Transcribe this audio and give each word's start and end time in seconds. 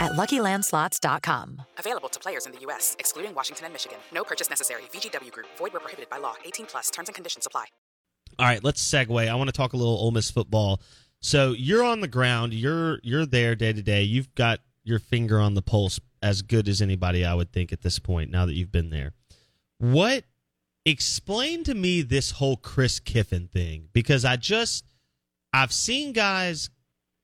at 0.00 0.12
luckylandslots.com. 0.12 1.62
Available 1.78 2.08
to 2.08 2.20
players 2.20 2.46
in 2.46 2.52
the 2.52 2.60
U.S., 2.60 2.96
excluding 2.98 3.34
Washington 3.34 3.66
and 3.66 3.72
Michigan. 3.72 3.98
No 4.12 4.24
purchase 4.24 4.48
necessary. 4.48 4.82
VGW 4.92 5.32
Group, 5.32 5.46
void 5.56 5.72
where 5.72 5.80
prohibited 5.80 6.08
by 6.10 6.18
law. 6.18 6.34
18 6.44 6.66
plus 6.66 6.90
terms 6.90 7.08
and 7.08 7.14
conditions 7.14 7.46
apply. 7.46 7.66
All 8.38 8.46
right, 8.46 8.62
let's 8.62 8.82
segue. 8.82 9.28
I 9.28 9.34
want 9.34 9.48
to 9.48 9.52
talk 9.52 9.72
a 9.72 9.76
little 9.76 9.96
Ole 9.96 10.12
Miss 10.12 10.30
football. 10.30 10.80
So 11.20 11.52
you're 11.52 11.82
on 11.82 12.00
the 12.00 12.08
ground, 12.08 12.54
you're 12.54 13.00
you're 13.02 13.26
there 13.26 13.56
day 13.56 13.72
to 13.72 13.82
day. 13.82 14.02
You've 14.02 14.32
got 14.34 14.60
your 14.84 15.00
finger 15.00 15.40
on 15.40 15.54
the 15.54 15.62
pulse 15.62 15.98
as 16.22 16.42
good 16.42 16.68
as 16.68 16.80
anybody, 16.80 17.24
I 17.24 17.34
would 17.34 17.52
think, 17.52 17.72
at 17.72 17.82
this 17.82 17.98
point, 17.98 18.30
now 18.30 18.46
that 18.46 18.54
you've 18.54 18.72
been 18.72 18.90
there. 18.90 19.12
What 19.78 20.24
explain 20.84 21.64
to 21.64 21.74
me 21.74 22.02
this 22.02 22.32
whole 22.32 22.56
Chris 22.56 23.00
Kiffin 23.00 23.48
thing? 23.48 23.88
Because 23.92 24.24
I 24.24 24.36
just 24.36 24.84
I've 25.52 25.72
seen 25.72 26.12
guys 26.12 26.70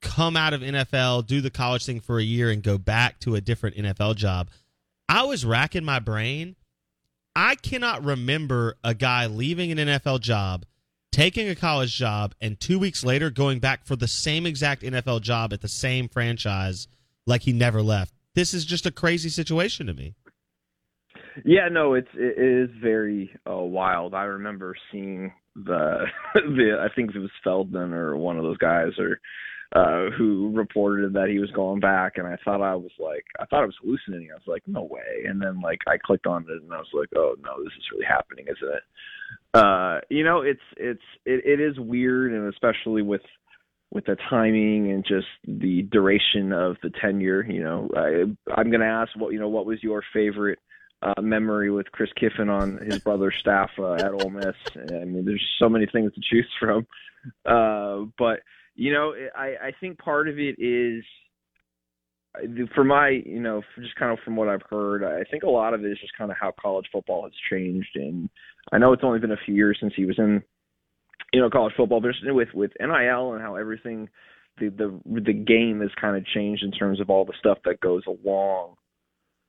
come 0.05 0.37
out 0.37 0.53
of 0.53 0.61
NFL, 0.61 1.27
do 1.27 1.41
the 1.41 1.51
college 1.51 1.85
thing 1.85 1.99
for 1.99 2.19
a 2.19 2.23
year, 2.23 2.51
and 2.51 2.63
go 2.63 2.79
back 2.79 3.19
to 3.21 3.35
a 3.35 3.41
different 3.41 3.77
NFL 3.77 4.15
job. 4.15 4.51
I 5.09 5.25
was 5.25 5.45
racking 5.45 5.85
my 5.85 5.99
brain. 5.99 6.55
I 7.35 7.57
cannot 7.57 8.05
remember 8.05 8.77
a 8.85 8.95
guy 8.95 9.27
leaving 9.27 9.73
an 9.73 9.79
NFL 9.79 10.21
job, 10.21 10.65
taking 11.11 11.49
a 11.49 11.57
college 11.57 11.97
job, 11.97 12.35
and 12.41 12.61
two 12.61 12.79
weeks 12.79 13.03
later 13.03 13.31
going 13.31 13.59
back 13.59 13.85
for 13.85 13.97
the 13.97 14.07
same 14.07 14.47
exact 14.47 14.83
NFL 14.83 15.23
job 15.23 15.53
at 15.53 15.61
the 15.61 15.69
same 15.69 16.09
franchise 16.09 16.87
like 17.27 17.43
he 17.43 17.53
never 17.53 17.83
left. 17.83 18.15
This 18.35 18.55
is 18.55 18.65
just 18.65 18.87
a 18.87 18.93
crazy 18.93 19.31
situation 19.31 19.87
to 19.87 19.95
me. 19.95 20.15
Yeah, 21.45 21.69
no, 21.71 21.95
it's 21.95 22.09
it 22.15 22.39
is 22.39 22.71
very 22.81 23.35
uh, 23.51 23.57
wild. 23.57 24.15
I 24.15 24.25
remember 24.25 24.77
seeing 24.93 25.33
the 25.57 26.05
the 26.35 26.77
I 26.81 26.95
think 26.95 27.15
it 27.15 27.19
was 27.19 27.31
Feldman 27.43 27.93
or 27.93 28.17
one 28.17 28.37
of 28.37 28.45
those 28.45 28.59
guys 28.59 28.93
or 28.99 29.19
uh, 29.75 30.11
who 30.17 30.53
reported 30.55 31.13
that 31.15 31.29
he 31.29 31.41
was 31.41 31.51
going 31.51 31.81
back, 31.81 32.13
and 32.17 32.27
I 32.27 32.37
thought 32.45 32.63
I 32.63 32.77
was 32.77 32.93
like, 32.99 33.25
I 33.41 33.45
thought 33.47 33.63
I 33.63 33.67
was 33.67 33.77
hallucinating. 33.83 34.29
I 34.31 34.35
was 34.35 34.47
like, 34.47 34.63
no 34.67 34.85
way. 34.85 35.25
And 35.27 35.43
then 35.43 35.61
like 35.61 35.81
I 35.89 35.97
clicked 35.99 36.27
on 36.27 36.43
it, 36.43 36.63
and 36.63 36.73
I 36.73 36.79
was 36.79 36.87
like, 36.95 37.09
oh 37.17 37.35
no, 37.43 37.63
this 37.63 37.73
is 37.77 37.89
really 37.93 38.07
happening, 38.07 38.47
isn't 38.47 38.75
it? 38.75 38.83
Uh, 39.53 40.01
you 40.11 40.23
know, 40.23 40.43
it's 40.43 40.61
it's 40.77 41.03
it, 41.25 41.45
it 41.45 41.61
is 41.61 41.79
weird, 41.79 42.33
and 42.33 42.53
especially 42.53 43.03
with 43.03 43.23
with 43.91 44.05
the 44.07 44.17
timing 44.31 44.93
and 44.93 45.05
just 45.05 45.27
the 45.47 45.83
duration 45.91 46.53
of 46.53 46.77
the 46.83 46.91
tenure. 47.01 47.45
You 47.45 47.65
know, 47.65 47.89
I, 47.97 48.53
I'm 48.57 48.71
going 48.71 48.81
to 48.81 48.87
ask 48.87 49.11
what 49.17 49.33
you 49.33 49.41
know. 49.41 49.49
What 49.49 49.67
was 49.67 49.83
your 49.83 50.05
favorite 50.13 50.61
uh, 51.03 51.21
memory 51.21 51.73
with 51.73 51.91
Chris 51.91 52.11
Kiffin 52.15 52.49
on 52.49 52.79
his 52.79 53.01
brother's 53.01 53.35
staff 53.41 53.71
uh, 53.79 53.95
at 53.95 54.13
Ole 54.13 54.31
Miss? 54.31 54.55
I 54.77 55.05
mean, 55.05 55.25
there's 55.25 55.45
so 55.59 55.69
many 55.69 55.87
things 55.87 56.13
to 56.15 56.21
choose 56.21 56.49
from, 56.61 56.87
uh, 57.45 58.07
but 58.17 58.41
you 58.75 58.93
know, 58.93 59.13
I 59.37 59.69
I 59.69 59.73
think 59.81 59.99
part 59.99 60.29
of 60.29 60.39
it 60.39 60.57
is 60.59 61.05
for 62.75 62.85
my, 62.85 63.11
you 63.25 63.41
know, 63.41 63.63
just 63.79 63.95
kind 63.97 64.13
of 64.13 64.19
from 64.25 64.37
what 64.37 64.49
I've 64.49 64.63
heard, 64.69 65.05
I 65.05 65.23
think 65.31 65.45
a 65.45 65.51
lot 65.51 65.73
of 65.73 65.85
it 65.85 65.91
is 65.91 65.99
just 66.01 66.17
kind 66.19 66.31
of 66.31 66.37
how 66.41 66.53
college 66.61 66.87
football 66.93 67.23
has 67.23 67.33
changed. 67.51 67.95
And 67.95 68.29
I 68.73 68.79
know 68.79 68.93
it's 68.93 69.05
only 69.05 69.21
been 69.21 69.31
a 69.31 69.45
few 69.45 69.55
years 69.55 69.79
since 69.81 69.93
he 69.97 70.05
was 70.05 70.19
in, 70.19 70.43
you 71.33 71.41
know, 71.41 71.51
college 71.51 71.75
football, 71.77 72.01
but 72.01 72.13
with 72.25 72.49
with 72.55 72.73
NIL 72.81 73.35
and 73.35 73.43
how 73.43 73.57
everything, 73.57 74.09
the 74.59 74.69
the 74.69 75.21
the 75.21 75.33
game 75.33 75.81
has 75.81 75.91
kind 76.01 76.17
of 76.17 76.27
changed 76.27 76.65
in 76.65 76.73
terms 76.73 77.01
of 77.01 77.11
all 77.11 77.25
the 77.25 77.35
stuff 77.39 77.59
that 77.65 77.81
goes 77.81 78.03
along 78.07 78.75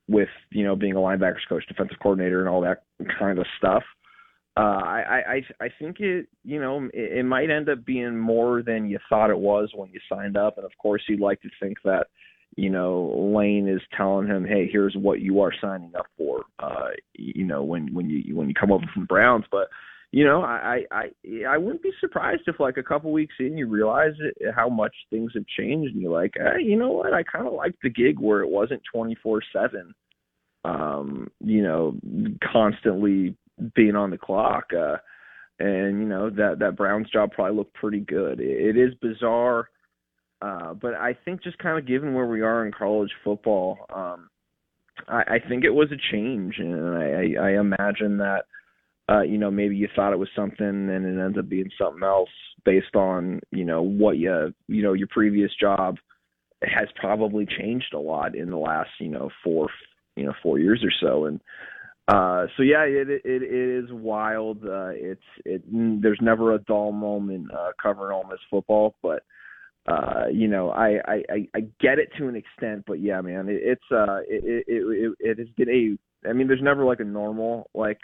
with, 0.07 0.30
you 0.52 0.63
know, 0.63 0.75
being 0.75 0.94
a 0.94 1.00
linebackers 1.00 1.47
coach, 1.50 1.63
defensive 1.68 1.97
coordinator, 2.02 2.40
and 2.40 2.50
all 2.50 2.62
that 2.62 2.84
kind 3.19 3.40
of 3.40 3.46
stuff 3.57 3.84
uh, 4.58 4.62
I, 4.62 5.42
I 5.60 5.66
I 5.66 5.70
think 5.80 6.00
it 6.00 6.28
you 6.44 6.62
know 6.62 6.86
it, 6.94 7.20
it 7.20 7.24
might 7.24 7.50
end 7.50 7.68
up 7.70 7.84
being 7.86 8.18
more 8.18 8.62
than 8.62 8.88
you 8.88 9.00
thought 9.10 9.30
it 9.30 9.38
was 9.38 9.72
when 9.76 9.90
you 9.92 10.00
signed 10.10 10.38
up, 10.38 10.58
and 10.58 10.66
of 10.66 10.72
course 10.82 11.04
you'd 11.08 11.20
like 11.20 11.42
to 11.42 11.50
think 11.62 11.78
that 11.84 12.08
you 12.56 12.70
know 12.70 13.34
Lane 13.36 13.68
is 13.68 13.82
telling 13.98 14.28
him, 14.28 14.46
hey, 14.46 14.70
here's 14.72 14.96
what 14.96 15.20
you 15.20 15.42
are 15.42 15.52
signing 15.62 15.92
up 15.98 16.08
for. 16.18 16.44
Uh, 16.60 16.92
you 17.14 17.46
know 17.46 17.64
when 17.64 17.94
when 17.94 18.10
you 18.10 18.36
when 18.36 18.48
you 18.48 18.54
come 18.54 18.72
over 18.72 18.86
from 18.94 19.06
Browns, 19.06 19.44
but 19.52 19.68
you 20.12 20.24
know 20.24 20.42
I 20.42 20.84
I 20.90 21.12
I 21.50 21.58
wouldn't 21.58 21.84
be 21.84 21.92
surprised 22.00 22.44
if 22.48 22.58
like 22.58 22.78
a 22.78 22.84
couple 22.84 23.12
weeks 23.12 23.36
in 23.40 23.58
you 23.58 23.68
realize 23.68 24.14
it, 24.20 24.54
how 24.56 24.70
much 24.70 24.96
things 25.10 25.34
have 25.36 25.46
changed, 25.60 25.94
and 25.94 26.02
you're 26.02 26.14
like, 26.14 26.36
hey, 26.38 26.64
you 26.64 26.78
know 26.78 26.92
what, 26.92 27.14
I 27.14 27.24
kind 27.24 27.46
of 27.46 27.54
like 27.54 27.76
the 27.84 27.90
gig 27.90 28.22
where 28.22 28.42
it 28.42 28.50
wasn't 28.50 28.82
24 28.94 29.42
seven 29.52 29.94
um, 30.66 31.30
you 31.42 31.62
know, 31.62 31.96
constantly 32.52 33.36
being 33.76 33.96
on 33.96 34.12
the 34.12 34.18
clock. 34.18 34.66
Uh, 34.78 34.98
and 35.60 36.00
you 36.00 36.08
know 36.08 36.30
that 36.30 36.60
that 36.60 36.76
Browns 36.76 37.10
job 37.10 37.32
probably 37.32 37.56
looked 37.56 37.74
pretty 37.76 38.02
good. 38.02 38.40
it, 38.40 38.76
it 38.76 38.78
is 38.78 38.94
bizarre, 39.02 39.70
uh, 40.42 40.74
but 40.74 40.96
I 40.96 41.18
think 41.26 41.44
just 41.44 41.58
kind 41.60 41.78
of 41.78 41.88
given 41.88 42.14
where 42.14 42.26
we 42.26 42.42
are 42.42 42.66
in 42.66 42.74
college 42.74 43.12
football, 43.24 43.86
um, 43.94 44.30
I, 45.08 45.36
I 45.36 45.40
think 45.48 45.64
it 45.64 45.70
was 45.70 45.92
a 45.92 46.14
change, 46.14 46.56
and 46.58 46.98
I, 46.98 47.42
I 47.42 47.50
I 47.50 47.60
imagine 47.60 48.18
that 48.18 48.44
uh, 49.10 49.22
you 49.22 49.38
know 49.38 49.50
maybe 49.50 49.76
you 49.76 49.88
thought 49.96 50.14
it 50.14 50.20
was 50.20 50.30
something 50.36 50.66
and 50.68 51.06
it 51.06 51.24
ends 51.24 51.38
up 51.38 51.48
being 51.48 51.70
something 51.78 52.04
else 52.04 52.30
based 52.66 52.96
on 52.96 53.40
you 53.52 53.64
know 53.64 53.82
what 53.82 54.18
you 54.18 54.54
you 54.68 54.84
know 54.84 54.94
your 54.94 55.08
previous 55.08 55.52
job 55.60 55.96
has 56.64 56.88
probably 56.96 57.46
changed 57.46 57.94
a 57.94 58.00
lot 58.00 58.36
in 58.36 58.50
the 58.50 58.58
last 58.58 58.90
you 59.00 59.10
know 59.10 59.30
four 59.44 59.70
you 60.16 60.26
know 60.26 60.34
four 60.44 60.60
years 60.60 60.84
or 60.84 60.92
so, 61.02 61.26
and 61.26 61.40
uh, 62.08 62.46
so 62.56 62.64
yeah, 62.64 62.84
it, 62.84 63.10
it 63.10 63.22
it 63.26 63.44
is 63.44 63.92
wild. 63.92 64.64
Uh, 64.64 64.90
it's 64.94 65.22
it. 65.44 65.64
There's 66.02 66.20
never 66.22 66.54
a 66.54 66.60
dull 66.60 66.92
moment 66.92 67.52
uh, 67.52 67.72
covering 67.81 68.16
Ole 68.16 68.30
Miss 68.30 68.40
football, 68.50 68.96
but 69.02 69.24
uh, 69.88 70.25
you 70.31 70.48
know, 70.48 70.69
I, 70.69 71.00
I 71.07 71.48
I 71.56 71.60
get 71.80 71.98
it 71.98 72.10
to 72.18 72.28
an 72.28 72.36
extent, 72.36 72.86
but 72.86 73.00
yeah, 73.00 73.22
man, 73.22 73.50
it, 73.50 73.62
it's 73.63 73.92
uh, 73.92 74.19
it, 74.28 74.44
it 74.44 74.63
it 74.68 75.13
it 75.19 75.40
has 75.40 75.48
been 75.57 75.69
a. 75.69 76.30
I 76.30 76.34
mean, 76.34 76.48
there's 76.48 76.62
never 76.62 76.86
like 76.86 77.00
a 77.00 77.06
normal 77.06 77.69
like 77.74 78.00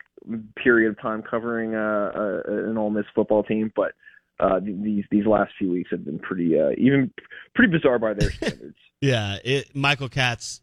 period 0.55 0.89
of 0.89 1.01
time 1.01 1.23
covering 1.23 1.73
uh, 1.73 2.11
uh 2.15 2.69
an 2.69 2.77
Ole 2.77 2.91
Miss 2.91 3.05
football 3.15 3.43
team, 3.43 3.71
but 3.75 3.93
uh, 4.39 4.59
these 4.59 5.05
these 5.11 5.25
last 5.25 5.53
few 5.57 5.71
weeks 5.71 5.89
have 5.91 6.05
been 6.05 6.19
pretty 6.19 6.59
uh, 6.59 6.69
even 6.77 7.11
pretty 7.55 7.71
bizarre 7.71 7.99
by 7.99 8.13
their 8.13 8.31
standards. 8.31 8.77
yeah, 9.01 9.37
it, 9.43 9.75
Michael 9.75 10.09
Katz, 10.09 10.61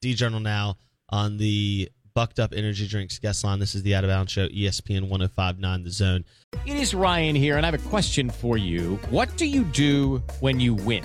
D 0.00 0.14
Journal 0.14 0.40
now 0.40 0.76
on 1.08 1.36
the 1.36 1.90
Bucked 2.14 2.38
Up 2.38 2.52
Energy 2.54 2.86
Drinks 2.86 3.18
guest 3.18 3.42
line. 3.42 3.58
This 3.58 3.74
is 3.74 3.82
the 3.82 3.96
Out 3.96 4.04
of 4.04 4.08
Bounds 4.10 4.30
Show, 4.30 4.46
ESPN 4.46 5.08
1059 5.08 5.82
The 5.82 5.90
Zone. 5.90 6.24
It 6.64 6.76
is 6.76 6.94
Ryan 6.94 7.34
here, 7.34 7.56
and 7.56 7.66
I 7.66 7.70
have 7.72 7.86
a 7.86 7.88
question 7.88 8.30
for 8.30 8.56
you. 8.56 9.00
What 9.10 9.36
do 9.36 9.46
you 9.46 9.64
do 9.64 10.22
when 10.38 10.60
you 10.60 10.74
win? 10.74 11.04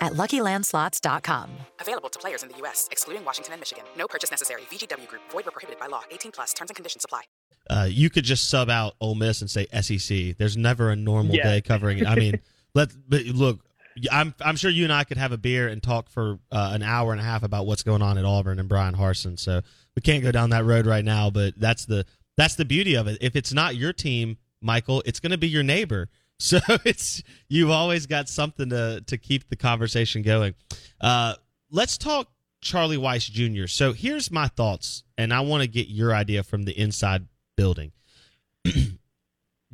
at 0.00 0.12
LuckyLandSlots.com. 0.14 1.50
Available 1.80 2.08
to 2.08 2.18
players 2.18 2.42
in 2.42 2.48
the 2.48 2.56
U.S., 2.58 2.88
excluding 2.90 3.24
Washington 3.24 3.52
and 3.54 3.60
Michigan. 3.60 3.84
No 3.96 4.06
purchase 4.08 4.30
necessary. 4.30 4.62
VGW 4.70 5.06
Group. 5.08 5.22
Void 5.30 5.44
were 5.46 5.50
prohibited 5.50 5.78
by 5.80 5.86
law. 5.86 6.02
18 6.10 6.32
plus. 6.32 6.52
Terms 6.54 6.70
and 6.70 6.76
conditions 6.76 7.04
apply. 7.04 7.22
Uh, 7.68 7.86
you 7.90 8.10
could 8.10 8.24
just 8.24 8.48
sub 8.48 8.70
out 8.70 8.94
Ole 9.00 9.14
Miss 9.14 9.40
and 9.42 9.50
say 9.50 9.66
SEC. 9.80 10.36
There's 10.38 10.56
never 10.56 10.90
a 10.90 10.96
normal 10.96 11.34
Yeah. 11.36 11.44
day 11.44 11.60
covering 11.60 11.98
it. 11.98 12.06
I 12.06 12.14
mean, 12.16 12.40
let 12.74 12.90
but 13.08 13.22
look. 13.26 13.60
I'm 14.10 14.34
I'm 14.40 14.56
sure 14.56 14.70
you 14.70 14.84
and 14.84 14.92
I 14.92 15.04
could 15.04 15.18
have 15.18 15.32
a 15.32 15.36
beer 15.36 15.68
and 15.68 15.82
talk 15.82 16.08
for 16.08 16.38
uh, 16.50 16.70
an 16.72 16.82
hour 16.82 17.12
and 17.12 17.20
a 17.20 17.24
half 17.24 17.42
about 17.42 17.66
what's 17.66 17.82
going 17.82 18.02
on 18.02 18.16
at 18.18 18.24
Auburn 18.24 18.58
and 18.58 18.68
Bryan 18.68 18.94
Harsin. 18.94 19.38
So 19.38 19.60
we 19.94 20.00
can't 20.00 20.22
go 20.22 20.30
down 20.32 20.50
that 20.50 20.64
road 20.64 20.86
right 20.86 21.04
now. 21.04 21.28
But 21.28 21.54
that's 21.58 21.84
the 21.86 22.06
that's 22.36 22.54
the 22.54 22.64
beauty 22.64 22.94
of 22.94 23.08
it. 23.08 23.18
If 23.20 23.36
it's 23.36 23.52
not 23.52 23.76
your 23.76 23.92
team, 23.92 24.38
Michael, 24.62 25.02
it's 25.04 25.20
going 25.20 25.32
to 25.32 25.38
be 25.38 25.48
your 25.48 25.62
neighbor. 25.64 26.08
So 26.40 26.58
it's 26.84 27.22
you've 27.48 27.70
always 27.70 28.06
got 28.06 28.28
something 28.28 28.70
to 28.70 29.02
to 29.06 29.18
keep 29.18 29.48
the 29.48 29.56
conversation 29.56 30.22
going. 30.22 30.54
Uh, 31.00 31.34
let's 31.70 31.96
talk 31.98 32.28
Charlie 32.60 32.96
Weis 32.96 33.30
Jr. 33.30 33.66
So 33.66 33.92
here's 33.92 34.30
my 34.30 34.48
thoughts, 34.48 35.04
and 35.16 35.32
I 35.32 35.40
want 35.40 35.62
to 35.62 35.68
get 35.68 35.88
your 35.88 36.14
idea 36.14 36.42
from 36.42 36.64
the 36.64 36.72
inside 36.72 37.26
building. 37.56 37.92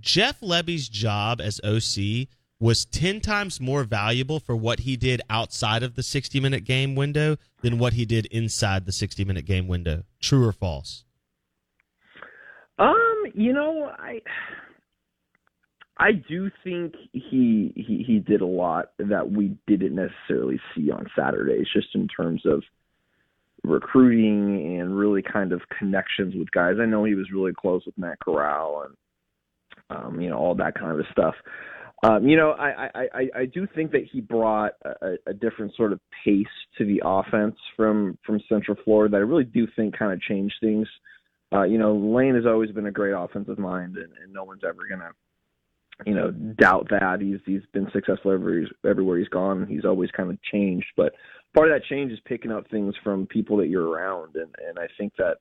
Jeff 0.00 0.40
Lebby's 0.40 0.88
job 0.88 1.40
as 1.40 1.60
OC 1.64 2.28
was 2.58 2.84
10 2.86 3.20
times 3.20 3.60
more 3.60 3.84
valuable 3.84 4.40
for 4.40 4.56
what 4.56 4.80
he 4.80 4.96
did 4.96 5.20
outside 5.28 5.82
of 5.82 5.94
the 5.94 6.02
60 6.02 6.40
minute 6.40 6.64
game 6.64 6.94
window 6.94 7.36
than 7.62 7.78
what 7.78 7.92
he 7.92 8.04
did 8.04 8.26
inside 8.26 8.86
the 8.86 8.92
60 8.92 9.24
minute 9.24 9.44
game 9.44 9.68
window. 9.68 10.02
True 10.20 10.46
or 10.46 10.52
false? 10.52 11.04
Um, 12.78 13.24
you 13.34 13.52
know, 13.52 13.90
I 13.98 14.20
I 15.98 16.12
do 16.12 16.50
think 16.62 16.94
he 17.12 17.72
he 17.74 18.04
he 18.06 18.18
did 18.18 18.42
a 18.42 18.46
lot 18.46 18.90
that 18.98 19.30
we 19.30 19.56
didn't 19.66 19.94
necessarily 19.94 20.60
see 20.74 20.90
on 20.90 21.06
Saturdays, 21.18 21.66
just 21.72 21.94
in 21.94 22.06
terms 22.08 22.42
of 22.44 22.62
recruiting 23.64 24.78
and 24.78 24.96
really 24.96 25.22
kind 25.22 25.52
of 25.52 25.62
connections 25.78 26.34
with 26.36 26.50
guys. 26.50 26.74
I 26.80 26.86
know 26.86 27.04
he 27.04 27.14
was 27.14 27.30
really 27.32 27.52
close 27.52 27.84
with 27.86 27.96
Matt 27.96 28.18
Corral 28.20 28.86
and 28.86 28.96
um, 29.90 30.20
you 30.20 30.28
know 30.28 30.36
all 30.36 30.54
that 30.56 30.74
kind 30.74 30.98
of 30.98 31.06
stuff. 31.10 31.34
Um, 32.02 32.28
you 32.28 32.36
know, 32.36 32.50
I, 32.50 32.68
I, 32.68 33.08
I, 33.14 33.28
I 33.34 33.46
do 33.46 33.66
think 33.74 33.90
that 33.92 34.06
he 34.12 34.20
brought 34.20 34.72
a, 34.84 35.14
a 35.26 35.32
different 35.32 35.74
sort 35.76 35.92
of 35.94 36.00
pace 36.24 36.44
to 36.76 36.84
the 36.84 37.00
offense 37.04 37.56
from 37.74 38.18
from 38.26 38.40
Central 38.48 38.76
Florida 38.84 39.12
that 39.12 39.16
I 39.16 39.20
really 39.20 39.44
do 39.44 39.66
think 39.76 39.98
kind 39.98 40.12
of 40.12 40.20
changed 40.20 40.56
things. 40.60 40.86
Uh, 41.52 41.62
you 41.62 41.78
know, 41.78 41.94
Lane 41.94 42.34
has 42.34 42.44
always 42.44 42.70
been 42.70 42.86
a 42.86 42.92
great 42.92 43.12
offensive 43.12 43.58
mind, 43.58 43.96
and, 43.96 44.12
and 44.22 44.32
no 44.32 44.44
one's 44.44 44.62
ever 44.62 44.80
gonna, 44.90 45.10
you 46.04 46.14
know, 46.14 46.30
doubt 46.30 46.88
that. 46.90 47.20
He's 47.20 47.38
he's 47.46 47.66
been 47.72 47.88
successful 47.92 48.32
every, 48.32 48.70
everywhere 48.84 49.18
he's 49.18 49.28
gone. 49.28 49.66
He's 49.66 49.84
always 49.84 50.10
kind 50.10 50.30
of 50.30 50.42
changed, 50.42 50.86
but 50.96 51.14
part 51.54 51.70
of 51.70 51.74
that 51.74 51.86
change 51.88 52.12
is 52.12 52.18
picking 52.24 52.52
up 52.52 52.68
things 52.70 52.94
from 53.02 53.26
people 53.26 53.56
that 53.58 53.68
you're 53.68 53.88
around, 53.88 54.36
and 54.36 54.54
and 54.68 54.78
I 54.78 54.88
think 54.98 55.14
that 55.16 55.36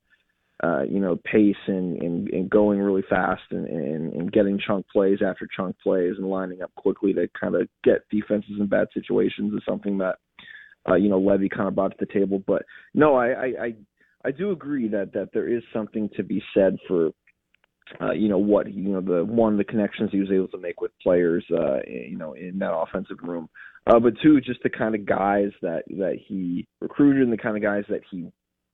uh, 0.63 0.83
you 0.83 0.99
know, 0.99 1.17
pace 1.17 1.55
and, 1.67 2.01
and, 2.01 2.29
and 2.29 2.49
going 2.49 2.79
really 2.79 3.03
fast 3.09 3.41
and, 3.51 3.67
and, 3.67 4.13
and 4.13 4.31
getting 4.31 4.59
chunk 4.65 4.85
plays 4.87 5.19
after 5.25 5.47
chunk 5.53 5.75
plays 5.79 6.13
and 6.17 6.29
lining 6.29 6.61
up 6.61 6.73
quickly 6.75 7.13
to 7.13 7.27
kind 7.39 7.55
of 7.55 7.67
get 7.83 8.07
defenses 8.09 8.53
in 8.57 8.65
bad 8.65 8.87
situations 8.93 9.53
is 9.53 9.61
something 9.67 9.97
that, 9.97 10.15
uh, 10.89 10.95
you 10.95 11.09
know, 11.09 11.19
Lebby 11.19 11.49
kind 11.49 11.67
of 11.67 11.75
brought 11.75 11.91
to 11.91 11.97
the 11.99 12.13
table. 12.13 12.41
But 12.47 12.63
no, 12.93 13.15
I, 13.15 13.27
I, 13.27 13.45
I, 13.45 13.75
I 14.23 14.31
do 14.31 14.51
agree 14.51 14.87
that, 14.87 15.11
that 15.13 15.31
there 15.33 15.49
is 15.49 15.61
something 15.73 16.09
to 16.15 16.23
be 16.23 16.41
said 16.53 16.77
for, 16.87 17.11
uh, 18.01 18.11
you 18.11 18.27
know, 18.27 18.37
what, 18.37 18.71
you 18.71 18.89
know, 18.89 19.01
the 19.01 19.23
one, 19.23 19.57
the 19.57 19.63
connections 19.63 20.09
he 20.11 20.19
was 20.19 20.31
able 20.31 20.47
to 20.49 20.57
make 20.57 20.81
with 20.81 20.91
players, 21.01 21.45
uh, 21.51 21.79
you 21.87 22.17
know, 22.17 22.33
in 22.33 22.59
that 22.59 22.73
offensive 22.73 23.17
room. 23.21 23.49
Uh, 23.87 23.99
but 23.99 24.13
two, 24.23 24.41
just 24.41 24.63
the 24.63 24.69
kind 24.69 24.95
of 24.95 25.05
guys 25.05 25.51
that, 25.61 25.83
that 25.89 26.17
he 26.27 26.67
recruited 26.81 27.21
and 27.21 27.31
the 27.31 27.37
kind 27.37 27.55
of 27.55 27.61
guys 27.61 27.83
that 27.89 28.01
he 28.09 28.31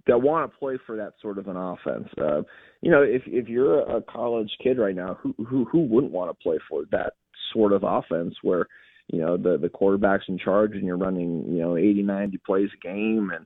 that 0.07 0.21
want 0.21 0.51
to 0.51 0.57
play 0.57 0.77
for 0.85 0.97
that 0.97 1.13
sort 1.21 1.37
of 1.37 1.47
an 1.47 1.57
offense. 1.57 2.07
Uh, 2.19 2.41
you 2.81 2.91
know, 2.91 3.03
if 3.03 3.21
if 3.27 3.47
you're 3.47 3.81
a 3.81 4.01
college 4.01 4.49
kid 4.63 4.79
right 4.79 4.95
now, 4.95 5.17
who 5.21 5.33
who 5.47 5.65
who 5.65 5.81
wouldn't 5.81 6.13
want 6.13 6.31
to 6.31 6.43
play 6.43 6.57
for 6.69 6.83
that 6.91 7.13
sort 7.53 7.73
of 7.73 7.83
offense 7.83 8.33
where 8.41 8.65
you 9.11 9.19
know 9.19 9.37
the 9.37 9.57
the 9.57 9.69
quarterback's 9.69 10.25
in 10.27 10.37
charge 10.37 10.71
and 10.73 10.85
you're 10.85 10.97
running 10.97 11.45
you 11.47 11.61
know 11.61 11.77
80 11.77 12.03
90 12.03 12.37
plays 12.45 12.69
a 12.73 12.87
game 12.87 13.31
and 13.35 13.45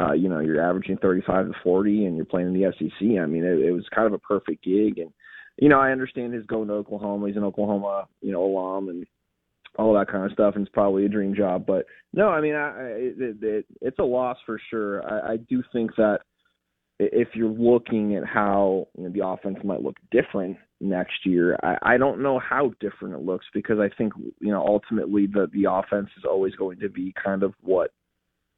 uh 0.00 0.12
you 0.12 0.28
know 0.28 0.40
you're 0.40 0.62
averaging 0.62 0.96
35 0.98 1.46
to 1.46 1.52
40 1.62 2.06
and 2.06 2.16
you're 2.16 2.24
playing 2.24 2.48
in 2.48 2.54
the 2.54 2.72
SEC. 2.78 3.20
I 3.20 3.26
mean, 3.26 3.44
it, 3.44 3.58
it 3.60 3.72
was 3.72 3.84
kind 3.94 4.06
of 4.06 4.12
a 4.12 4.18
perfect 4.18 4.64
gig 4.64 4.98
and 4.98 5.12
you 5.56 5.68
know, 5.68 5.78
I 5.78 5.92
understand 5.92 6.34
his 6.34 6.46
going 6.46 6.68
to 6.68 6.74
Oklahoma. 6.74 7.28
He's 7.28 7.36
an 7.36 7.44
Oklahoma, 7.44 8.08
you 8.20 8.32
know, 8.32 8.44
alum 8.44 8.88
and 8.88 9.06
all 9.78 9.94
that 9.94 10.08
kind 10.08 10.24
of 10.24 10.32
stuff, 10.32 10.54
and 10.54 10.66
it's 10.66 10.74
probably 10.74 11.04
a 11.04 11.08
dream 11.08 11.34
job. 11.34 11.64
But 11.66 11.86
no, 12.12 12.28
I 12.28 12.40
mean, 12.40 12.54
I, 12.54 12.68
I 12.68 12.84
it, 12.96 13.36
it, 13.42 13.66
it's 13.80 13.98
a 13.98 14.04
loss 14.04 14.36
for 14.46 14.60
sure. 14.70 15.04
I, 15.04 15.32
I 15.32 15.36
do 15.36 15.62
think 15.72 15.94
that 15.96 16.20
if 17.00 17.28
you're 17.34 17.48
looking 17.48 18.16
at 18.16 18.24
how 18.24 18.88
you 18.96 19.04
know, 19.04 19.10
the 19.10 19.26
offense 19.26 19.58
might 19.64 19.82
look 19.82 19.96
different 20.10 20.56
next 20.80 21.24
year, 21.24 21.58
I, 21.62 21.76
I 21.82 21.96
don't 21.96 22.22
know 22.22 22.38
how 22.38 22.72
different 22.80 23.14
it 23.14 23.24
looks 23.24 23.46
because 23.52 23.78
I 23.78 23.88
think 23.96 24.12
you 24.40 24.50
know 24.50 24.64
ultimately 24.64 25.26
the 25.26 25.48
the 25.52 25.70
offense 25.70 26.08
is 26.16 26.24
always 26.24 26.54
going 26.54 26.78
to 26.80 26.88
be 26.88 27.12
kind 27.22 27.42
of 27.42 27.54
what 27.62 27.90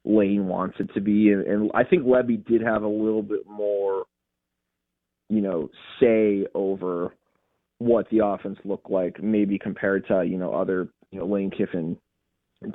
Lane 0.07 0.47
wants 0.47 0.77
it 0.79 0.93
to 0.93 1.01
be, 1.01 1.31
and, 1.31 1.45
and 1.45 1.71
I 1.73 1.83
think 1.83 2.03
Lebby 2.03 2.45
did 2.45 2.61
have 2.61 2.83
a 2.83 2.87
little 2.87 3.21
bit 3.21 3.47
more, 3.47 4.05
you 5.29 5.41
know, 5.41 5.69
say 5.99 6.45
over 6.55 7.13
what 7.79 8.09
the 8.09 8.25
offense 8.25 8.57
looked 8.63 8.89
like, 8.89 9.21
maybe 9.21 9.59
compared 9.59 10.07
to 10.07 10.23
you 10.25 10.37
know 10.37 10.53
other 10.53 10.87
you 11.11 11.19
know 11.19 11.25
Lane 11.25 11.51
Kiffin 11.51 11.97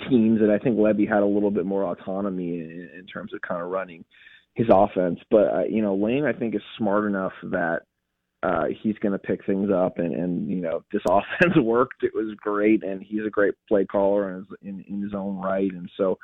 teams, 0.08 0.40
and 0.40 0.52
I 0.52 0.58
think 0.58 0.76
Lebby 0.76 1.08
had 1.08 1.22
a 1.22 1.26
little 1.26 1.50
bit 1.50 1.66
more 1.66 1.84
autonomy 1.84 2.60
in, 2.60 2.90
in 2.98 3.06
terms 3.06 3.32
of 3.34 3.40
kind 3.40 3.62
of 3.62 3.70
running 3.70 4.04
his 4.54 4.66
offense. 4.72 5.18
But 5.30 5.48
uh, 5.48 5.64
you 5.68 5.82
know 5.82 5.94
Lane, 5.94 6.24
I 6.24 6.32
think, 6.32 6.54
is 6.54 6.62
smart 6.76 7.06
enough 7.06 7.32
that 7.44 7.80
uh, 8.42 8.64
he's 8.82 8.98
going 8.98 9.12
to 9.12 9.18
pick 9.18 9.44
things 9.46 9.70
up, 9.74 9.98
and 9.98 10.14
and 10.14 10.48
you 10.48 10.60
know 10.60 10.84
this 10.92 11.02
offense 11.08 11.56
worked. 11.60 12.02
It 12.02 12.12
was 12.14 12.34
great, 12.36 12.82
and 12.84 13.02
he's 13.02 13.26
a 13.26 13.30
great 13.30 13.54
play 13.68 13.84
caller 13.84 14.30
in 14.30 14.36
his, 14.36 14.46
in, 14.62 14.84
in 14.88 15.02
his 15.02 15.14
own 15.14 15.38
right, 15.38 15.70
and 15.72 15.90
so. 15.96 16.18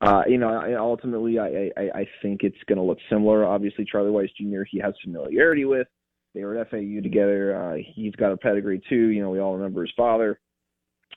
Uh, 0.00 0.22
you 0.26 0.38
know, 0.38 0.48
I- 0.48 0.74
ultimately, 0.74 1.38
I, 1.38 1.70
I, 1.76 2.00
I 2.00 2.08
think 2.22 2.42
it's 2.42 2.56
going 2.68 2.76
to 2.78 2.84
look 2.84 2.98
similar. 3.08 3.44
Obviously, 3.46 3.84
Charlie 3.90 4.10
Weis 4.10 4.28
Jr. 4.38 4.62
He 4.70 4.78
has 4.78 4.94
familiarity 5.02 5.64
with. 5.64 5.86
They 6.34 6.44
were 6.44 6.58
at 6.58 6.70
FAU 6.70 7.00
together. 7.02 7.56
Uh, 7.56 7.78
he's 7.94 8.14
got 8.16 8.32
a 8.32 8.36
pedigree 8.36 8.82
too. 8.88 9.08
You 9.08 9.22
know, 9.22 9.30
we 9.30 9.40
all 9.40 9.56
remember 9.56 9.82
his 9.82 9.92
father. 9.96 10.38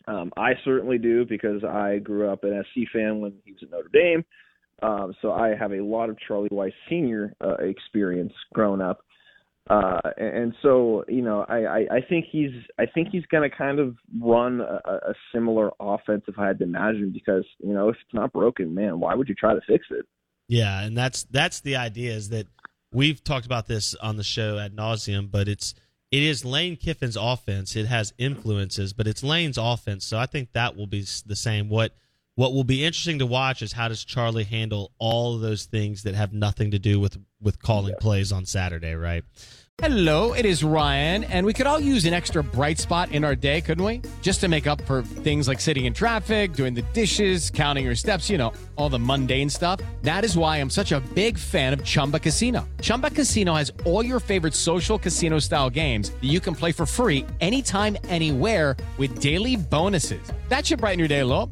Um, 0.08 0.32
I 0.38 0.54
certainly 0.64 0.98
do 0.98 1.26
because 1.26 1.64
I 1.64 1.98
grew 1.98 2.30
up 2.30 2.44
an 2.46 2.64
SC 2.74 2.90
fan 2.94 3.20
when 3.20 3.34
he 3.44 3.52
was 3.52 3.64
at 3.64 3.72
Notre 3.72 3.90
Dame. 3.92 4.24
Um, 4.82 5.14
so 5.22 5.34
I 5.34 5.56
have 5.56 5.74
a 5.74 5.84
lot 5.84 6.10
of 6.10 6.18
Charlie 6.26 6.48
Weis 6.50 6.72
Senior 6.90 7.34
uh, 7.42 7.56
experience 7.56 8.32
growing 8.54 8.80
up. 8.80 9.02
Uh, 9.70 10.00
and, 10.18 10.56
so, 10.64 11.06
you 11.08 11.22
know, 11.22 11.46
I, 11.48 11.58
I, 11.58 11.78
I 11.92 12.02
think 12.08 12.26
he's 12.32 12.52
I 12.80 12.88
think 12.88 13.10
he's 13.12 13.26
going 13.28 13.48
to 13.48 13.56
kind 13.56 13.80
of 13.80 13.96
run 14.20 14.62
a, 14.62 14.82
a 14.86 15.14
similar 15.34 15.72
offense 15.80 16.24
if 16.28 16.40
I 16.40 16.48
had 16.48 16.58
to 16.60 16.64
imagine 16.64 17.12
because 17.14 17.46
you 17.60 17.74
know 17.74 17.90
if 17.90 17.96
it's 17.96 18.14
not 18.14 18.34
broken, 18.34 18.74
man, 18.74 19.00
why 19.00 19.14
would 19.14 19.30
you 19.30 19.36
try 19.36 19.54
to 19.54 19.62
fix 19.68 19.86
it? 19.92 20.06
Yeah, 20.48 20.82
and 20.82 20.98
that's 20.98 21.24
that's 21.26 21.62
the 21.62 21.76
idea 21.76 22.14
is 22.14 22.30
that 22.30 22.48
we've 22.92 23.24
talked 23.24 23.46
about 23.46 23.68
this 23.68 23.94
on 23.96 24.18
the 24.18 24.24
show 24.24 24.58
ad 24.58 24.76
nauseum, 24.76 25.30
but 25.30 25.48
it's 25.48 25.76
it 26.12 26.24
is 26.24 26.44
Lane 26.44 26.76
Kiffin's 26.76 27.16
offense. 27.16 27.76
It 27.76 27.86
has 27.86 28.12
influences, 28.18 28.94
but 28.94 29.06
it's 29.06 29.24
Lane's 29.24 29.60
offense. 29.60 30.04
So 30.04 30.18
I 30.18 30.26
think 30.26 30.54
that 30.54 30.76
will 30.76 30.88
be 30.88 31.06
the 31.26 31.36
same. 31.36 31.70
What 31.70 31.94
what 32.39 32.53
will 32.53 32.63
be 32.63 32.86
interesting 32.86 33.19
to 33.19 33.25
watch 33.25 33.62
is 33.62 33.74
how 33.74 33.89
does 33.89 34.05
Charlie 34.05 34.46
handle 34.46 34.93
all 34.98 35.36
of 35.36 35.41
those 35.41 35.65
things 35.65 36.03
that 36.03 36.15
have 36.15 36.31
nothing 36.31 36.72
to 36.72 36.79
do 36.79 36.98
with 36.98 37.17
with 37.41 37.62
calling 37.62 37.93
plays 38.00 38.31
on 38.31 38.46
Saturday, 38.46 38.93
right? 38.93 39.25
Hello, 39.81 40.31
it 40.31 40.46
is 40.46 40.63
Ryan, 40.63 41.25
and 41.25 41.46
we 41.46 41.53
could 41.53 41.67
all 41.67 41.81
use 41.81 42.05
an 42.05 42.13
extra 42.13 42.41
bright 42.41 42.79
spot 42.79 43.12
in 43.12 43.25
our 43.25 43.36
day, 43.36 43.60
couldn't 43.60 43.84
we? 43.84 44.01
Just 44.22 44.39
to 44.39 44.48
make 44.48 44.67
up 44.67 44.81
for 44.84 45.01
things 45.01 45.50
like 45.50 45.60
sitting 45.60 45.84
in 45.84 45.93
traffic, 45.93 46.53
doing 46.53 46.74
the 46.74 46.81
dishes, 46.93 47.50
counting 47.50 47.84
your 47.84 47.96
steps, 47.96 48.29
you 48.29 48.38
know, 48.38 48.53
all 48.77 48.88
the 48.88 49.00
mundane 49.00 49.50
stuff. 49.50 49.81
That 50.03 50.24
is 50.24 50.38
why 50.38 50.58
I'm 50.58 50.69
such 50.69 50.93
a 50.93 51.01
big 51.13 51.38
fan 51.38 51.74
of 51.74 51.84
Chumba 51.84 52.19
Casino. 52.19 52.67
Chumba 52.81 53.10
Casino 53.10 53.53
has 53.53 53.72
all 53.84 54.03
your 54.03 54.22
favorite 54.22 54.53
social 54.53 54.98
casino 54.98 55.39
style 55.39 55.69
games 55.69 56.12
that 56.12 56.29
you 56.29 56.39
can 56.39 56.55
play 56.55 56.72
for 56.72 56.86
free 56.86 57.25
anytime, 57.41 57.98
anywhere 58.08 58.77
with 58.98 59.19
daily 59.19 59.58
bonuses. 59.58 60.22
That 60.48 60.65
should 60.65 60.79
brighten 60.79 61.00
your 61.00 61.10
day 61.10 61.19
a 61.19 61.25
little. 61.25 61.51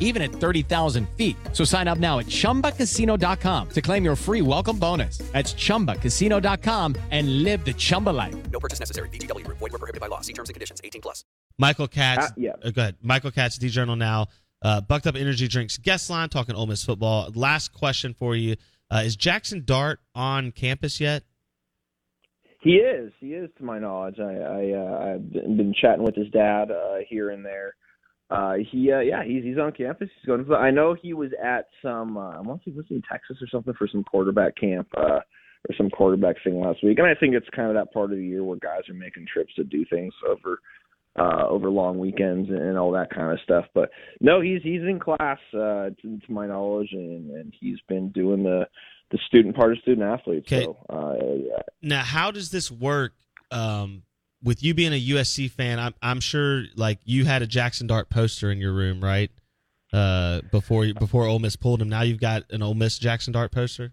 even 0.00 0.20
at 0.20 0.30
30,000 0.30 1.08
feet. 1.16 1.36
So 1.52 1.64
sign 1.64 1.88
up 1.88 1.98
now 1.98 2.18
at 2.18 2.26
ChumbaCasino.com 2.26 3.68
to 3.70 3.82
claim 3.82 4.04
your 4.04 4.16
free 4.16 4.42
welcome 4.42 4.78
bonus. 4.78 5.18
That's 5.32 5.54
ChumbaCasino.com 5.54 6.96
and 7.10 7.42
live 7.42 7.64
the 7.64 7.72
Chumba 7.72 8.10
life. 8.10 8.34
No 8.50 8.60
purchase 8.60 8.78
necessary. 8.78 9.08
VGW. 9.08 9.46
Void 9.46 9.60
were 9.60 9.70
prohibited 9.70 10.00
by 10.02 10.08
law. 10.08 10.20
See 10.20 10.34
terms 10.34 10.50
and 10.50 10.54
conditions. 10.54 10.82
18 10.84 11.00
plus. 11.00 11.24
Michael 11.58 11.88
Katz. 11.88 12.26
Uh, 12.26 12.30
yeah. 12.36 12.52
Uh, 12.62 12.70
go 12.70 12.82
ahead. 12.82 12.96
Michael 13.02 13.30
Katz, 13.30 13.56
D-Journal 13.58 13.96
Now. 13.96 14.28
Uh, 14.62 14.80
Bucked 14.80 15.08
Up 15.08 15.16
Energy 15.16 15.48
Drinks 15.48 15.76
guest 15.76 16.08
line 16.08 16.28
talking 16.28 16.54
Ole 16.54 16.66
Miss 16.66 16.84
football. 16.84 17.30
Last 17.34 17.72
question 17.72 18.14
for 18.14 18.36
you. 18.36 18.56
Uh, 18.90 19.02
is 19.04 19.16
Jackson 19.16 19.64
Dart 19.64 20.00
on 20.14 20.52
campus 20.52 21.00
yet? 21.00 21.24
He 22.60 22.74
is. 22.74 23.12
He 23.18 23.28
is, 23.28 23.50
to 23.58 23.64
my 23.64 23.80
knowledge. 23.80 24.20
I, 24.20 24.34
I 24.34 24.72
uh, 24.72 25.14
I've 25.14 25.32
been 25.32 25.74
chatting 25.80 26.04
with 26.04 26.14
his 26.14 26.28
dad 26.30 26.70
uh, 26.70 26.98
here 27.08 27.30
and 27.30 27.44
there 27.44 27.74
uh, 28.32 28.54
he 28.70 28.90
uh, 28.90 29.00
yeah 29.00 29.22
he's 29.24 29.44
he's 29.44 29.58
on 29.58 29.72
campus. 29.72 30.08
He's 30.16 30.26
going. 30.26 30.44
To, 30.44 30.54
I 30.54 30.70
know 30.70 30.94
he 31.00 31.12
was 31.12 31.30
at 31.42 31.68
some. 31.82 32.16
Uh, 32.16 32.38
I 32.38 32.40
want 32.40 32.64
to 32.64 32.70
say 32.70 32.74
was 32.74 32.86
in 32.88 33.02
Texas 33.10 33.36
or 33.42 33.48
something 33.48 33.74
for 33.74 33.86
some 33.86 34.04
quarterback 34.04 34.56
camp 34.56 34.88
uh, 34.96 35.20
or 35.68 35.74
some 35.76 35.90
quarterback 35.90 36.36
thing 36.42 36.58
last 36.58 36.82
week. 36.82 36.98
And 36.98 37.06
I 37.06 37.14
think 37.14 37.34
it's 37.34 37.48
kind 37.54 37.68
of 37.68 37.74
that 37.74 37.92
part 37.92 38.10
of 38.10 38.16
the 38.16 38.24
year 38.24 38.42
where 38.42 38.56
guys 38.56 38.88
are 38.88 38.94
making 38.94 39.26
trips 39.30 39.54
to 39.56 39.64
do 39.64 39.84
things 39.90 40.14
over 40.26 40.60
uh, 41.18 41.46
over 41.46 41.68
long 41.68 41.98
weekends 41.98 42.48
and 42.48 42.78
all 42.78 42.92
that 42.92 43.10
kind 43.10 43.32
of 43.32 43.38
stuff. 43.44 43.66
But 43.74 43.90
no, 44.20 44.40
he's 44.40 44.62
he's 44.62 44.80
in 44.80 44.98
class 44.98 45.38
uh, 45.52 45.90
to, 46.00 46.18
to 46.26 46.32
my 46.32 46.46
knowledge, 46.46 46.88
and, 46.92 47.30
and 47.32 47.52
he's 47.60 47.80
been 47.86 48.12
doing 48.12 48.44
the 48.44 48.66
the 49.10 49.18
student 49.26 49.54
part 49.54 49.72
of 49.72 49.78
student 49.80 50.06
athletes. 50.06 50.50
Okay. 50.50 50.64
So, 50.64 50.78
uh, 50.88 51.34
yeah. 51.36 51.62
Now, 51.82 52.02
how 52.02 52.30
does 52.30 52.50
this 52.50 52.70
work? 52.70 53.12
Um, 53.50 54.04
with 54.42 54.62
you 54.62 54.74
being 54.74 54.92
a 54.92 55.06
USC 55.10 55.50
fan, 55.50 55.78
I'm 55.78 55.94
I'm 56.02 56.20
sure 56.20 56.64
like 56.76 56.98
you 57.04 57.24
had 57.24 57.42
a 57.42 57.46
Jackson 57.46 57.86
Dart 57.86 58.10
poster 58.10 58.50
in 58.50 58.58
your 58.58 58.72
room, 58.72 59.02
right? 59.02 59.30
Uh, 59.92 60.40
before 60.50 60.92
before 60.94 61.26
Ole 61.26 61.38
Miss 61.38 61.56
pulled 61.56 61.82
him. 61.82 61.88
Now 61.88 62.02
you've 62.02 62.20
got 62.20 62.44
an 62.50 62.62
Ole 62.62 62.74
Miss 62.74 62.98
Jackson 62.98 63.32
Dart 63.32 63.52
poster. 63.52 63.92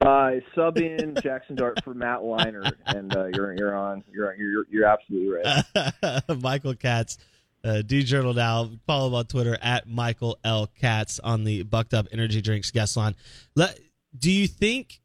Uh, 0.00 0.32
sub 0.54 0.76
in 0.76 1.14
Jackson 1.22 1.56
Dart 1.56 1.82
for 1.82 1.94
Matt 1.94 2.20
Leinart, 2.20 2.74
and 2.86 3.14
uh, 3.14 3.26
you're 3.34 3.54
you're 3.54 3.74
on. 3.74 4.02
You're 4.12 4.34
you're 4.36 4.66
you're 4.70 4.86
absolutely 4.86 5.28
right. 5.28 6.22
Michael 6.42 6.74
Katz, 6.74 7.18
uh, 7.64 7.82
D 7.82 8.02
Journal 8.02 8.34
now. 8.34 8.70
Follow 8.86 9.08
him 9.08 9.14
on 9.14 9.26
Twitter 9.26 9.56
at 9.62 9.88
Michael 9.88 10.38
L 10.44 10.66
Katz 10.80 11.18
on 11.20 11.44
the 11.44 11.62
Bucked 11.62 11.94
Up 11.94 12.06
Energy 12.12 12.42
Drinks 12.42 12.70
guest 12.70 12.96
line. 12.96 13.14
Let, 13.54 13.78
do 14.18 14.30
you 14.30 14.46
think 14.46 15.00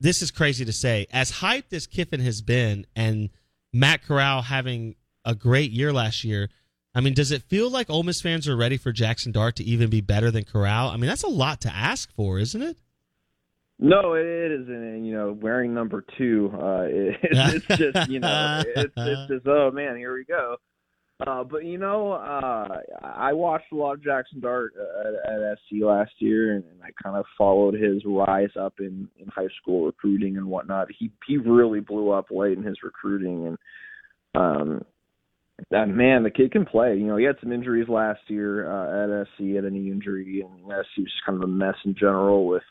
this 0.00 0.22
is 0.22 0.30
crazy 0.30 0.64
to 0.64 0.72
say. 0.72 1.06
As 1.12 1.32
hyped 1.32 1.72
as 1.72 1.86
Kiffin 1.86 2.20
has 2.20 2.42
been, 2.42 2.86
and 2.94 3.30
Matt 3.72 4.02
Corral 4.02 4.42
having 4.42 4.96
a 5.24 5.34
great 5.34 5.70
year 5.70 5.92
last 5.92 6.24
year, 6.24 6.48
I 6.94 7.00
mean, 7.00 7.14
does 7.14 7.30
it 7.30 7.42
feel 7.42 7.70
like 7.70 7.90
Ole 7.90 8.02
Miss 8.02 8.20
fans 8.20 8.48
are 8.48 8.56
ready 8.56 8.76
for 8.76 8.92
Jackson 8.92 9.32
Dart 9.32 9.56
to 9.56 9.64
even 9.64 9.90
be 9.90 10.00
better 10.00 10.30
than 10.30 10.44
Corral? 10.44 10.88
I 10.88 10.96
mean, 10.96 11.08
that's 11.08 11.22
a 11.22 11.28
lot 11.28 11.60
to 11.62 11.74
ask 11.74 12.12
for, 12.14 12.38
isn't 12.38 12.62
it? 12.62 12.76
No, 13.78 14.14
it 14.14 14.26
isn't. 14.26 14.68
And 14.68 15.06
you 15.06 15.12
know, 15.12 15.32
wearing 15.32 15.74
number 15.74 16.04
two, 16.16 16.50
uh, 16.54 16.82
it, 16.88 17.16
it's 17.22 17.66
just 17.66 18.10
you 18.10 18.20
know, 18.20 18.62
it's, 18.66 18.92
it's 18.96 19.28
just 19.28 19.46
oh 19.46 19.70
man, 19.70 19.96
here 19.96 20.14
we 20.14 20.24
go. 20.24 20.56
Uh, 21.26 21.42
but 21.42 21.64
you 21.64 21.78
know, 21.78 22.12
uh, 22.12 22.78
I 23.02 23.32
watched 23.32 23.72
a 23.72 23.74
lot 23.74 23.94
of 23.94 24.04
Jackson 24.04 24.38
Dart 24.40 24.72
at, 24.76 25.32
at 25.32 25.58
SC 25.58 25.82
last 25.82 26.12
year, 26.18 26.54
and, 26.54 26.64
and 26.64 26.80
I 26.82 26.90
kind 27.02 27.16
of 27.16 27.24
followed 27.36 27.74
his 27.74 28.02
rise 28.06 28.50
up 28.58 28.74
in 28.78 29.08
in 29.18 29.26
high 29.26 29.48
school 29.60 29.86
recruiting 29.86 30.36
and 30.36 30.46
whatnot. 30.46 30.88
He 30.96 31.10
he 31.26 31.36
really 31.36 31.80
blew 31.80 32.10
up 32.10 32.26
late 32.30 32.56
in 32.56 32.62
his 32.62 32.84
recruiting, 32.84 33.48
and 33.48 33.58
um, 34.36 34.84
that 35.72 35.88
man, 35.88 36.22
the 36.22 36.30
kid 36.30 36.52
can 36.52 36.64
play. 36.64 36.96
You 36.96 37.08
know, 37.08 37.16
he 37.16 37.24
had 37.24 37.36
some 37.40 37.52
injuries 37.52 37.88
last 37.88 38.20
year 38.28 38.70
uh, 38.70 39.20
at 39.20 39.26
SC, 39.26 39.56
had 39.56 39.64
a 39.64 39.70
knee 39.70 39.90
injury, 39.90 40.42
and 40.42 40.60
SC 40.66 40.98
was 40.98 41.06
just 41.06 41.26
kind 41.26 41.42
of 41.42 41.42
a 41.42 41.52
mess 41.52 41.74
in 41.84 41.96
general 41.98 42.46
with 42.46 42.62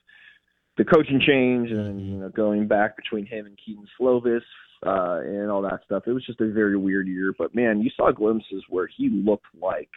the 0.78 0.86
coaching 0.86 1.20
change 1.26 1.70
and 1.72 2.00
you 2.00 2.18
know 2.20 2.30
going 2.30 2.68
back 2.68 2.96
between 2.96 3.26
him 3.26 3.46
and 3.46 3.58
Kedon 3.58 3.88
Slovis 4.00 4.42
uh, 4.86 5.20
and 5.24 5.50
all 5.50 5.62
that 5.64 5.82
stuff. 5.86 6.04
It 6.08 6.14
was 6.14 6.26
just 6.26 6.42
a 6.42 6.52
very 6.52 6.78
weird 6.78 7.08
year, 7.08 7.34
but 7.38 7.56
man, 7.56 7.82
you 7.82 7.90
saw 7.96 8.12
glimpses 8.12 8.64
where 8.70 8.88
he 8.88 9.10
looked 9.10 9.48
like 9.60 9.90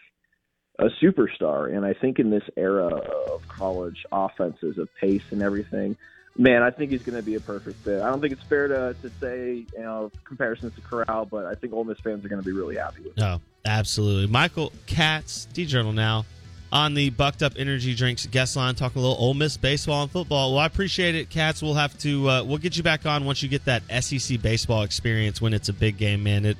a 0.78 0.88
superstar. 1.02 1.74
And 1.74 1.84
I 1.84 1.92
think 1.92 2.18
in 2.18 2.30
this 2.30 2.44
era 2.56 2.86
of 2.86 3.46
college 3.48 4.04
offenses, 4.10 4.78
of 4.78 4.88
pace 5.00 5.22
and 5.30 5.42
everything, 5.42 5.96
man, 6.36 6.62
I 6.62 6.70
think 6.70 6.90
he's 6.90 7.02
going 7.02 7.18
to 7.18 7.24
be 7.24 7.34
a 7.34 7.40
perfect 7.40 7.84
fit. 7.84 8.00
I 8.00 8.08
don't 8.08 8.20
think 8.20 8.32
it's 8.32 8.42
fair 8.42 8.68
to 8.68 8.96
to 9.02 9.10
say 9.20 9.66
you 9.74 9.82
know 9.82 10.10
comparisons 10.24 10.74
to 10.74 10.80
Corral, 10.80 11.26
but 11.26 11.46
I 11.46 11.54
think 11.54 11.72
Ole 11.72 11.84
Miss 11.84 12.00
fans 12.00 12.24
are 12.24 12.28
going 12.28 12.42
to 12.42 12.46
be 12.46 12.52
really 12.52 12.76
happy 12.76 13.02
with. 13.02 13.20
Oh, 13.20 13.40
absolutely, 13.64 14.26
Michael 14.26 14.72
Katz, 14.86 15.46
D 15.52 15.66
Journal 15.66 15.92
now 15.92 16.24
on 16.72 16.94
the 16.94 17.10
Bucked 17.10 17.42
Up 17.42 17.54
Energy 17.56 17.94
Drinks 17.94 18.26
guest 18.26 18.56
line, 18.56 18.74
talk 18.74 18.94
a 18.94 18.98
little 18.98 19.16
Ole 19.18 19.34
Miss 19.34 19.56
baseball 19.56 20.02
and 20.02 20.10
football. 20.10 20.52
Well, 20.54 20.60
I 20.60 20.66
appreciate 20.66 21.14
it, 21.14 21.30
Katz. 21.30 21.62
We'll 21.62 21.74
have 21.74 21.96
to 21.98 22.28
uh, 22.28 22.44
we'll 22.44 22.58
get 22.58 22.76
you 22.76 22.82
back 22.82 23.06
on 23.06 23.24
once 23.24 23.42
you 23.42 23.48
get 23.48 23.64
that 23.64 23.82
SEC 24.02 24.40
baseball 24.40 24.82
experience 24.82 25.40
when 25.40 25.52
it's 25.52 25.68
a 25.68 25.72
big 25.72 25.96
game, 25.96 26.22
man. 26.22 26.44
It 26.44 26.56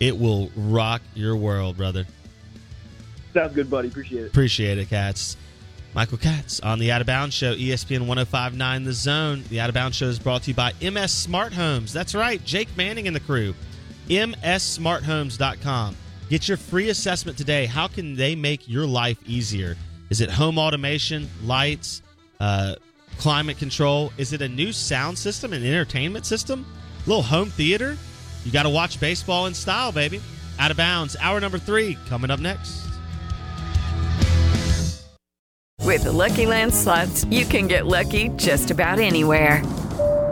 it 0.00 0.18
will 0.18 0.50
rock 0.56 1.02
your 1.14 1.36
world, 1.36 1.76
brother. 1.76 2.06
Sounds 3.32 3.54
good, 3.54 3.70
buddy. 3.70 3.88
Appreciate 3.88 4.24
it. 4.24 4.26
Appreciate 4.28 4.78
it, 4.78 4.88
Katz. 4.88 5.36
Michael 5.94 6.18
Katz 6.18 6.60
on 6.60 6.78
the 6.78 6.92
Out 6.92 7.00
of 7.00 7.06
Bounds 7.06 7.34
Show, 7.34 7.54
ESPN 7.54 8.06
1059 8.06 8.84
The 8.84 8.92
Zone. 8.92 9.44
The 9.48 9.60
Out 9.60 9.70
of 9.70 9.74
Bounds 9.74 9.96
Show 9.96 10.06
is 10.06 10.18
brought 10.18 10.42
to 10.42 10.50
you 10.50 10.54
by 10.54 10.74
MS 10.82 11.10
Smart 11.10 11.54
Homes. 11.54 11.90
That's 11.92 12.14
right, 12.14 12.44
Jake 12.44 12.68
Manning 12.76 13.06
and 13.06 13.16
the 13.16 13.20
crew. 13.20 13.54
MSSmartHomes.com. 14.08 15.96
Get 16.28 16.48
your 16.48 16.56
free 16.56 16.90
assessment 16.90 17.38
today. 17.38 17.66
How 17.66 17.86
can 17.86 18.16
they 18.16 18.34
make 18.34 18.68
your 18.68 18.84
life 18.84 19.18
easier? 19.26 19.76
Is 20.10 20.20
it 20.20 20.28
home 20.28 20.58
automation, 20.58 21.28
lights, 21.44 22.02
uh, 22.40 22.74
climate 23.18 23.58
control? 23.58 24.12
Is 24.18 24.32
it 24.32 24.42
a 24.42 24.48
new 24.48 24.72
sound 24.72 25.16
system, 25.16 25.52
an 25.52 25.64
entertainment 25.64 26.26
system, 26.26 26.66
a 27.04 27.08
little 27.08 27.22
home 27.22 27.50
theater? 27.50 27.96
You 28.44 28.50
got 28.50 28.64
to 28.64 28.70
watch 28.70 28.98
baseball 28.98 29.46
in 29.46 29.54
style, 29.54 29.92
baby. 29.92 30.20
Out 30.58 30.70
of 30.70 30.76
bounds. 30.76 31.16
Hour 31.20 31.40
number 31.40 31.58
three 31.58 31.96
coming 32.08 32.30
up 32.30 32.40
next. 32.40 32.86
With 35.82 36.02
the 36.02 36.12
Lucky 36.12 36.46
Land 36.46 36.74
slots, 36.74 37.24
you 37.26 37.44
can 37.44 37.68
get 37.68 37.86
lucky 37.86 38.30
just 38.30 38.72
about 38.72 38.98
anywhere. 38.98 39.62